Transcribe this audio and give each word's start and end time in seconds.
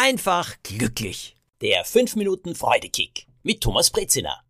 einfach 0.00 0.56
glücklich. 0.62 1.36
Der 1.60 1.84
5 1.84 2.16
Minuten 2.16 2.54
Freudekick 2.54 3.26
mit 3.42 3.60
Thomas 3.60 3.90
Brezina. 3.90 4.42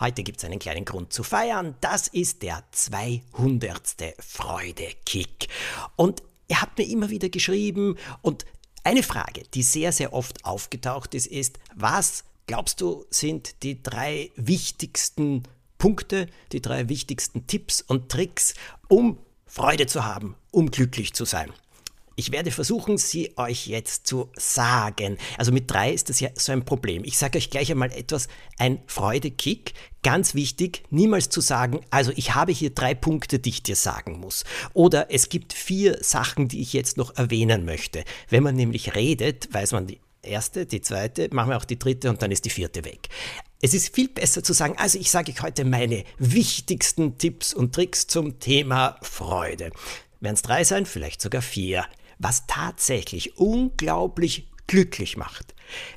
Heute 0.00 0.22
gibt 0.22 0.38
es 0.38 0.44
einen 0.46 0.58
kleinen 0.58 0.86
Grund 0.86 1.12
zu 1.12 1.22
feiern. 1.22 1.76
Das 1.82 2.08
ist 2.08 2.40
der 2.40 2.64
200. 2.70 4.14
Freudekick. 4.20 5.48
Und 5.96 6.22
ihr 6.48 6.62
habt 6.62 6.78
mir 6.78 6.88
immer 6.88 7.10
wieder 7.10 7.28
geschrieben 7.28 7.98
und 8.22 8.46
eine 8.84 9.02
Frage, 9.02 9.42
die 9.52 9.62
sehr, 9.62 9.92
sehr 9.92 10.14
oft 10.14 10.46
aufgetaucht 10.46 11.14
ist, 11.14 11.26
ist, 11.26 11.58
was 11.76 12.24
glaubst 12.46 12.80
du 12.80 13.04
sind 13.10 13.62
die 13.62 13.82
drei 13.82 14.30
wichtigsten 14.36 15.42
Punkte, 15.76 16.26
die 16.52 16.62
drei 16.62 16.88
wichtigsten 16.88 17.46
Tipps 17.46 17.82
und 17.82 18.10
Tricks, 18.10 18.54
um 18.88 19.18
Freude 19.44 19.86
zu 19.86 20.06
haben, 20.06 20.36
um 20.50 20.70
glücklich 20.70 21.12
zu 21.12 21.26
sein? 21.26 21.52
Ich 22.14 22.30
werde 22.30 22.50
versuchen, 22.50 22.98
sie 22.98 23.32
euch 23.36 23.66
jetzt 23.66 24.06
zu 24.06 24.28
sagen. 24.36 25.16
Also 25.38 25.50
mit 25.50 25.70
drei 25.70 25.92
ist 25.92 26.08
das 26.08 26.20
ja 26.20 26.28
so 26.34 26.52
ein 26.52 26.64
Problem. 26.64 27.04
Ich 27.04 27.16
sage 27.16 27.38
euch 27.38 27.50
gleich 27.50 27.70
einmal 27.70 27.92
etwas, 27.92 28.28
ein 28.58 28.82
Freudekick. 28.86 29.72
Ganz 30.02 30.34
wichtig, 30.34 30.82
niemals 30.90 31.28
zu 31.28 31.40
sagen, 31.40 31.80
also 31.90 32.12
ich 32.16 32.34
habe 32.34 32.52
hier 32.52 32.70
drei 32.70 32.92
Punkte, 32.94 33.38
die 33.38 33.50
ich 33.50 33.62
dir 33.62 33.76
sagen 33.76 34.18
muss. 34.18 34.44
Oder 34.74 35.12
es 35.12 35.28
gibt 35.28 35.52
vier 35.52 36.02
Sachen, 36.02 36.48
die 36.48 36.60
ich 36.60 36.72
jetzt 36.72 36.96
noch 36.96 37.16
erwähnen 37.16 37.64
möchte. 37.64 38.04
Wenn 38.28 38.42
man 38.42 38.56
nämlich 38.56 38.94
redet, 38.96 39.54
weiß 39.54 39.72
man 39.72 39.86
die 39.86 40.00
erste, 40.22 40.66
die 40.66 40.80
zweite, 40.80 41.28
machen 41.32 41.50
wir 41.50 41.56
auch 41.56 41.64
die 41.64 41.78
dritte 41.78 42.10
und 42.10 42.20
dann 42.20 42.30
ist 42.30 42.44
die 42.44 42.50
vierte 42.50 42.84
weg. 42.84 43.08
Es 43.60 43.74
ist 43.74 43.94
viel 43.94 44.08
besser 44.08 44.42
zu 44.42 44.52
sagen, 44.52 44.74
also 44.76 44.98
ich 44.98 45.10
sage 45.10 45.30
euch 45.30 45.40
heute 45.40 45.64
meine 45.64 46.04
wichtigsten 46.18 47.16
Tipps 47.16 47.54
und 47.54 47.72
Tricks 47.74 48.08
zum 48.08 48.40
Thema 48.40 48.98
Freude. 49.02 49.70
Werden 50.20 50.34
es 50.34 50.42
drei 50.42 50.64
sein, 50.64 50.84
vielleicht 50.84 51.20
sogar 51.20 51.42
vier 51.42 51.84
was 52.22 52.46
tatsächlich 52.46 53.36
unglaublich 53.36 54.48
glücklich 54.66 55.16
macht, 55.16 55.54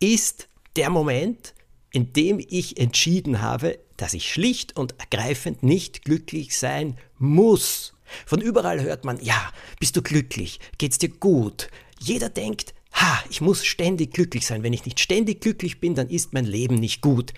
ist 0.00 0.48
der 0.76 0.90
Moment, 0.90 1.54
in 1.92 2.12
dem 2.12 2.44
ich 2.48 2.78
entschieden 2.78 3.40
habe, 3.42 3.78
dass 3.96 4.14
ich 4.14 4.30
schlicht 4.30 4.76
und 4.76 4.98
ergreifend 4.98 5.62
nicht 5.62 6.04
glücklich 6.04 6.58
sein 6.58 6.98
muss. 7.18 7.94
Von 8.24 8.40
überall 8.40 8.82
hört 8.82 9.04
man, 9.04 9.22
ja, 9.22 9.52
bist 9.78 9.96
du 9.96 10.02
glücklich, 10.02 10.60
geht's 10.78 10.98
dir 10.98 11.08
gut. 11.08 11.68
Jeder 12.00 12.28
denkt, 12.28 12.74
ha, 12.92 13.22
ich 13.30 13.40
muss 13.40 13.64
ständig 13.64 14.12
glücklich 14.12 14.46
sein. 14.46 14.62
Wenn 14.62 14.72
ich 14.72 14.84
nicht 14.84 15.00
ständig 15.00 15.40
glücklich 15.40 15.80
bin, 15.80 15.94
dann 15.94 16.08
ist 16.08 16.32
mein 16.32 16.44
Leben 16.44 16.76
nicht 16.76 17.00
gut. 17.00 17.32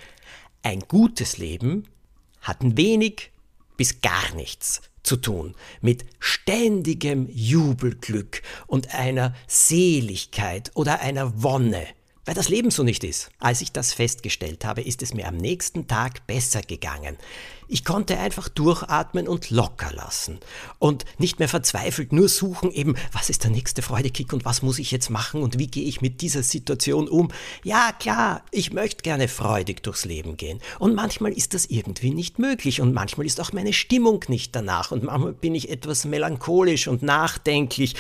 Ein 0.63 0.81
gutes 0.81 1.39
Leben 1.39 1.89
hat 2.41 2.63
ein 2.63 2.77
wenig 2.77 3.31
bis 3.77 4.01
gar 4.01 4.35
nichts 4.35 4.83
zu 5.09 5.17
tun, 5.17 5.55
mit 5.81 6.05
ständigem 6.21 7.29
Jubelglück 7.31 8.43
und 8.67 8.95
einer 8.95 9.35
Seligkeit 9.47 10.71
oder 10.75 11.01
einer 11.01 11.43
Wonne, 11.43 11.87
weil 12.27 12.35
das 12.35 12.51
Leben 12.51 12.71
so 12.71 12.83
nicht 12.83 13.05
ist. 13.05 13.31
Als 13.39 13.63
ich 13.63 13.73
das 13.73 13.95
festgestellt 13.95 14.67
habe, 14.67 14.83
ist 14.83 15.03
es 15.03 15.15
mir 15.15 15.27
am 15.27 15.39
nächsten 15.39 15.87
Tag 15.89 16.27
besser 16.27 16.61
gegangen. 16.61 17.17
Ich 17.69 17.85
konnte 17.85 18.19
einfach 18.19 18.49
durchatmen 18.49 19.29
und 19.29 19.51
locker 19.51 19.93
lassen 19.93 20.41
und 20.79 21.05
nicht 21.19 21.39
mehr 21.39 21.49
verzweifelt 21.49 22.13
nur 22.13 22.29
suchen, 22.29 22.73
eben, 22.73 22.97
was 23.13 23.29
ist 23.29 23.45
der 23.45 23.51
nächste 23.51 23.83
Freudekick 23.83 24.33
und 24.33 24.45
was 24.45 24.63
muss 24.63 24.79
ich 24.79 24.91
jetzt 24.91 25.11
machen 25.11 25.43
und 25.43 25.59
wie 25.59 25.67
gehe 25.67 25.85
ich 25.85 26.01
mit 26.01 26.23
dieser 26.23 26.43
Situation 26.43 27.09
um. 27.09 27.29
Ja, 27.65 27.93
klar, 27.93 28.43
ich 28.51 28.73
möchte 28.73 29.03
gerne 29.03 29.29
freudig 29.29 29.83
durchs 29.83 30.07
Leben 30.07 30.37
gehen 30.37 30.61
und 30.79 30.95
manchmal 30.95 31.33
ist 31.33 31.53
das 31.53 31.67
irgendwie 31.67 32.11
nicht 32.11 32.39
möglich 32.39 32.81
und 32.81 32.95
manchmal 32.95 33.27
ist 33.27 33.41
auch 33.41 33.53
meine 33.53 33.75
Stimmung 33.75 34.25
nicht 34.29 34.57
danach 34.57 34.91
und 34.91 35.05
manchmal 35.05 35.35
bin 35.35 35.55
ich 35.55 35.71
etwas 35.71 36.05
melancholisch 36.05 36.89
und 36.89 37.03
nachdenklich. 37.03 37.95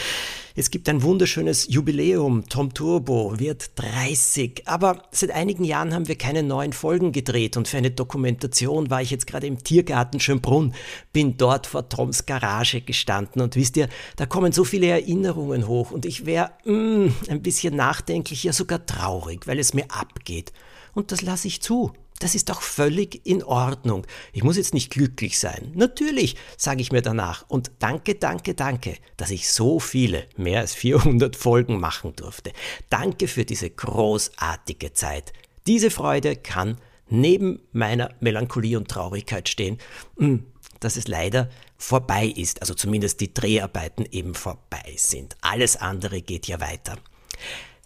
Es 0.58 0.72
gibt 0.72 0.88
ein 0.88 1.04
wunderschönes 1.04 1.68
Jubiläum. 1.68 2.48
Tom 2.48 2.74
Turbo 2.74 3.38
wird 3.38 3.70
30. 3.76 4.62
Aber 4.66 5.04
seit 5.12 5.30
einigen 5.30 5.62
Jahren 5.62 5.94
haben 5.94 6.08
wir 6.08 6.18
keine 6.18 6.42
neuen 6.42 6.72
Folgen 6.72 7.12
gedreht 7.12 7.56
und 7.56 7.68
für 7.68 7.76
eine 7.76 7.92
Dokumentation 7.92 8.90
war 8.90 9.00
ich 9.00 9.12
jetzt 9.12 9.28
gerade 9.28 9.46
im 9.46 9.57
Tiergarten 9.58 10.20
Schönbrunn, 10.20 10.74
bin 11.12 11.36
dort 11.36 11.66
vor 11.66 11.88
Toms 11.88 12.26
Garage 12.26 12.80
gestanden 12.80 13.42
und 13.42 13.56
wisst 13.56 13.76
ihr, 13.76 13.88
da 14.16 14.26
kommen 14.26 14.52
so 14.52 14.64
viele 14.64 14.86
Erinnerungen 14.86 15.66
hoch 15.66 15.90
und 15.90 16.06
ich 16.06 16.26
wäre 16.26 16.50
mm, 16.64 17.08
ein 17.28 17.42
bisschen 17.42 17.76
nachdenklich, 17.76 18.44
ja 18.44 18.52
sogar 18.52 18.86
traurig, 18.86 19.46
weil 19.46 19.58
es 19.58 19.74
mir 19.74 19.90
abgeht. 19.90 20.52
Und 20.94 21.12
das 21.12 21.22
lasse 21.22 21.48
ich 21.48 21.60
zu. 21.62 21.92
Das 22.18 22.34
ist 22.34 22.48
doch 22.48 22.62
völlig 22.62 23.24
in 23.24 23.44
Ordnung. 23.44 24.04
Ich 24.32 24.42
muss 24.42 24.56
jetzt 24.56 24.74
nicht 24.74 24.90
glücklich 24.90 25.38
sein. 25.38 25.70
Natürlich, 25.74 26.34
sage 26.56 26.80
ich 26.80 26.90
mir 26.90 27.02
danach. 27.02 27.44
Und 27.46 27.70
danke, 27.78 28.16
danke, 28.16 28.54
danke, 28.54 28.96
dass 29.16 29.30
ich 29.30 29.48
so 29.48 29.78
viele, 29.78 30.26
mehr 30.36 30.60
als 30.60 30.74
400 30.74 31.36
Folgen 31.36 31.78
machen 31.78 32.16
durfte. 32.16 32.52
Danke 32.90 33.28
für 33.28 33.44
diese 33.44 33.70
großartige 33.70 34.92
Zeit. 34.92 35.32
Diese 35.68 35.90
Freude 35.90 36.34
kann 36.34 36.78
neben 37.10 37.60
meiner 37.72 38.14
Melancholie 38.20 38.76
und 38.76 38.88
Traurigkeit 38.88 39.48
stehen, 39.48 39.78
hm, 40.18 40.46
dass 40.80 40.96
es 40.96 41.08
leider 41.08 41.48
vorbei 41.76 42.26
ist, 42.26 42.60
also 42.60 42.74
zumindest 42.74 43.20
die 43.20 43.34
Dreharbeiten 43.34 44.06
eben 44.10 44.34
vorbei 44.34 44.94
sind. 44.96 45.36
Alles 45.40 45.76
andere 45.76 46.22
geht 46.22 46.46
ja 46.46 46.60
weiter. 46.60 46.96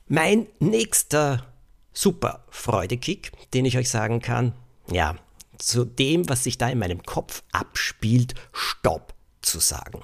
Mein 0.09 0.47
nächster 0.61 1.47
super 1.93 2.44
Freudekick, 2.50 3.32
den 3.55 3.65
ich 3.65 3.77
euch 3.78 3.91
sagen 3.91 4.21
kann, 4.21 4.53
ja, 4.91 5.16
zu 5.59 5.84
dem, 5.84 6.28
was 6.28 6.44
sich 6.44 6.59
da 6.59 6.69
in 6.69 6.78
meinem 6.78 7.03
Kopf 7.03 7.43
abspielt, 7.53 8.34
Stopp 8.53 9.15
zu 9.43 9.61
sagen. 9.61 10.03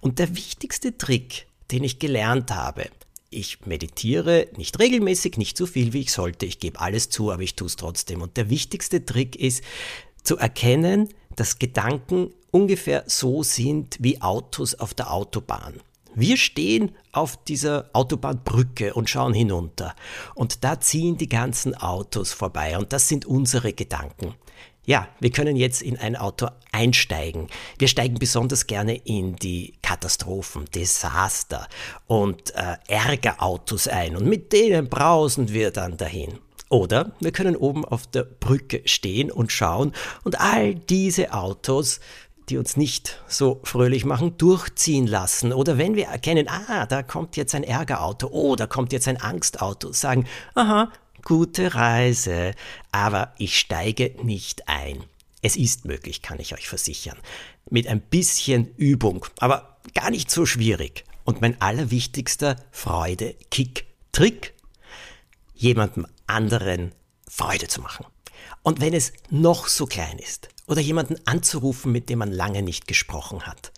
Und 0.00 0.18
der 0.18 0.36
wichtigste 0.36 0.98
Trick, 0.98 1.46
den 1.70 1.84
ich 1.84 1.98
gelernt 1.98 2.50
habe, 2.50 2.90
ich 3.30 3.66
meditiere 3.66 4.48
nicht 4.56 4.78
regelmäßig, 4.78 5.36
nicht 5.36 5.56
so 5.56 5.66
viel 5.66 5.92
wie 5.92 6.00
ich 6.00 6.12
sollte. 6.12 6.46
Ich 6.46 6.58
gebe 6.58 6.80
alles 6.80 7.10
zu, 7.10 7.30
aber 7.30 7.42
ich 7.42 7.54
tue 7.54 7.66
es 7.66 7.76
trotzdem. 7.76 8.22
Und 8.22 8.36
der 8.36 8.50
wichtigste 8.50 9.04
Trick 9.04 9.36
ist 9.36 9.62
zu 10.22 10.38
erkennen, 10.38 11.08
dass 11.36 11.58
Gedanken 11.58 12.32
ungefähr 12.50 13.04
so 13.06 13.42
sind 13.42 13.96
wie 14.00 14.20
Autos 14.20 14.74
auf 14.74 14.94
der 14.94 15.12
Autobahn. 15.12 15.80
Wir 16.14 16.36
stehen 16.36 16.96
auf 17.12 17.36
dieser 17.44 17.90
Autobahnbrücke 17.92 18.94
und 18.94 19.08
schauen 19.08 19.34
hinunter. 19.34 19.94
Und 20.34 20.64
da 20.64 20.80
ziehen 20.80 21.16
die 21.16 21.28
ganzen 21.28 21.74
Autos 21.74 22.32
vorbei. 22.32 22.76
Und 22.76 22.92
das 22.92 23.08
sind 23.08 23.26
unsere 23.26 23.72
Gedanken. 23.72 24.34
Ja, 24.88 25.06
wir 25.20 25.30
können 25.30 25.56
jetzt 25.56 25.82
in 25.82 25.98
ein 25.98 26.16
Auto 26.16 26.48
einsteigen. 26.72 27.48
Wir 27.78 27.88
steigen 27.88 28.18
besonders 28.18 28.66
gerne 28.66 28.96
in 28.96 29.36
die 29.36 29.74
Katastrophen, 29.82 30.64
Desaster 30.74 31.68
und 32.06 32.54
äh, 32.54 32.78
Ärgerautos 32.88 33.86
ein 33.86 34.16
und 34.16 34.24
mit 34.24 34.50
denen 34.54 34.88
brausen 34.88 35.52
wir 35.52 35.72
dann 35.72 35.98
dahin. 35.98 36.38
Oder 36.70 37.12
wir 37.20 37.32
können 37.32 37.54
oben 37.54 37.84
auf 37.84 38.06
der 38.06 38.22
Brücke 38.22 38.80
stehen 38.86 39.30
und 39.30 39.52
schauen 39.52 39.92
und 40.24 40.40
all 40.40 40.74
diese 40.74 41.34
Autos 41.34 42.00
die 42.48 42.56
uns 42.56 42.78
nicht 42.78 43.20
so 43.28 43.60
fröhlich 43.62 44.06
machen, 44.06 44.38
durchziehen 44.38 45.06
lassen. 45.06 45.52
Oder 45.52 45.76
wenn 45.76 45.96
wir 45.96 46.06
erkennen, 46.06 46.48
ah, 46.48 46.86
da 46.86 47.02
kommt 47.02 47.36
jetzt 47.36 47.54
ein 47.54 47.62
Ärgerauto, 47.62 48.28
oh, 48.28 48.56
da 48.56 48.66
kommt 48.66 48.90
jetzt 48.94 49.06
ein 49.06 49.20
Angstauto, 49.20 49.92
sagen, 49.92 50.26
aha, 50.54 50.90
gute 51.28 51.74
Reise, 51.74 52.54
aber 52.90 53.34
ich 53.36 53.58
steige 53.58 54.16
nicht 54.22 54.66
ein. 54.66 55.04
Es 55.42 55.56
ist 55.56 55.84
möglich, 55.84 56.22
kann 56.22 56.40
ich 56.40 56.54
euch 56.54 56.68
versichern. 56.68 57.18
Mit 57.68 57.86
ein 57.86 58.00
bisschen 58.00 58.74
Übung, 58.76 59.26
aber 59.38 59.78
gar 59.94 60.10
nicht 60.10 60.30
so 60.30 60.46
schwierig. 60.46 61.04
Und 61.24 61.42
mein 61.42 61.60
allerwichtigster 61.60 62.56
Freude-Kick-Trick, 62.70 64.54
jemandem 65.54 66.06
anderen 66.26 66.94
Freude 67.28 67.68
zu 67.68 67.82
machen. 67.82 68.06
Und 68.62 68.80
wenn 68.80 68.94
es 68.94 69.12
noch 69.28 69.68
so 69.68 69.84
klein 69.84 70.18
ist, 70.18 70.48
oder 70.66 70.80
jemanden 70.80 71.16
anzurufen, 71.26 71.92
mit 71.92 72.08
dem 72.08 72.20
man 72.20 72.32
lange 72.32 72.62
nicht 72.62 72.88
gesprochen 72.88 73.46
hat. 73.46 73.72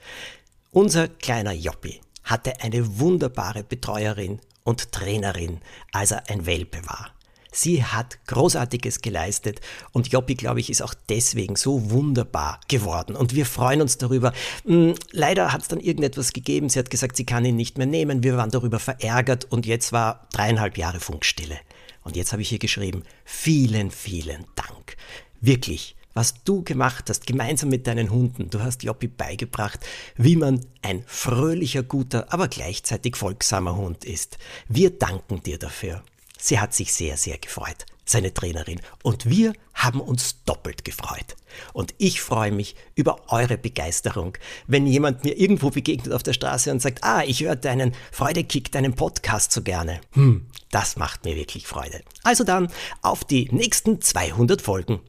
Unser 0.71 1.09
kleiner 1.09 1.53
Joppi 1.53 2.01
hatte 2.23 2.61
eine 2.61 3.01
wunderbare 3.01 3.65
Betreuerin 3.65 4.41
und 4.63 4.93
Trainerin, 4.93 5.61
als 5.91 6.13
er 6.13 6.31
ein 6.31 6.47
Welpe 6.47 6.87
war. 6.87 7.13
Sie 7.53 7.85
hat 7.85 8.19
Großartiges 8.27 9.03
geleistet 9.03 9.61
und 9.93 10.09
Joppi, 10.09 10.35
glaube 10.35 10.61
ich, 10.61 10.71
ist 10.71 10.83
auch 10.83 10.95
deswegen 11.09 11.57
so 11.57 11.91
wunderbar 11.91 12.61
geworden. 12.69 13.17
Und 13.17 13.35
wir 13.35 13.47
freuen 13.47 13.83
uns 13.83 13.99
darüber. 13.99 14.33
Hm, 14.65 14.95
leider 15.13 15.53
hat 15.53 15.63
es 15.63 15.69
dann 15.69 15.81
irgendetwas 15.81 16.33
gegeben. 16.33 16.69
Sie 16.69 16.79
hat 16.79 16.91
gesagt, 16.91 17.17
sie 17.17 17.27
kann 17.27 17.45
ihn 17.45 17.57
nicht 17.57 17.79
mehr 17.79 17.87
nehmen. 17.87 18.23
Wir 18.23 18.37
waren 18.37 18.51
darüber 18.51 18.79
verärgert 18.79 19.47
und 19.51 19.67
jetzt 19.67 19.93
war 19.93 20.29
dreieinhalb 20.33 20.79
Jahre 20.79 21.01
Funkstille. 21.01 21.59
Und 22.03 22.17
jetzt 22.17 22.33
habe 22.33 22.43
ich 22.43 22.49
hier 22.49 22.59
geschrieben, 22.59 23.03
vielen, 23.25 23.91
vielen 23.91 24.47
Dank. 24.55 24.97
Wirklich, 25.41 25.97
was 26.15 26.35
du 26.45 26.63
gemacht 26.63 27.09
hast, 27.09 27.27
gemeinsam 27.27 27.69
mit 27.69 27.87
deinen 27.87 28.11
Hunden. 28.11 28.51
Du 28.51 28.61
hast 28.61 28.83
Joppi 28.83 29.09
beigebracht, 29.09 29.81
wie 30.17 30.37
man 30.37 30.65
ein 30.83 31.03
fröhlicher, 31.07 31.83
guter, 31.83 32.33
aber 32.33 32.49
gleichzeitig 32.49 33.17
folgsamer 33.17 33.77
Hund 33.77 34.05
ist. 34.05 34.39
Wir 34.69 34.91
danken 34.91 35.43
dir 35.43 35.59
dafür. 35.59 36.03
Sie 36.41 36.59
hat 36.59 36.75
sich 36.75 36.93
sehr, 36.93 37.17
sehr 37.17 37.39
gefreut. 37.39 37.87
seine 38.11 38.35
Trainerin. 38.35 38.81
Und 39.03 39.31
wir 39.31 39.55
haben 39.73 40.01
uns 40.01 40.43
doppelt 40.45 40.85
gefreut. 40.85 41.37
Und 41.73 41.95
ich 41.99 42.21
freue 42.21 42.53
mich 42.53 42.77
über 42.95 43.23
eure 43.29 43.57
Begeisterung, 43.57 44.37
wenn 44.67 44.87
jemand 44.87 45.25
mir 45.25 45.39
irgendwo 45.39 45.71
begegnet 45.71 46.13
auf 46.13 46.23
der 46.23 46.33
Straße 46.33 46.71
und 46.71 46.83
sagt, 46.83 47.05
ah, 47.05 47.23
ich 47.25 47.43
höre 47.43 47.57
deinen 47.57 47.95
Freudekick, 48.13 48.73
deinen 48.73 48.95
Podcast 48.95 49.53
so 49.53 49.63
gerne. 49.63 50.01
Hm, 50.13 50.47
das 50.71 50.97
macht 50.97 51.25
mir 51.25 51.37
wirklich 51.37 51.67
Freude. 51.67 52.03
Also 52.23 52.45
dann 52.45 52.71
auf 53.03 53.25
die 53.25 53.49
nächsten 53.53 54.01
200 54.01 54.61
Folgen. 54.61 55.01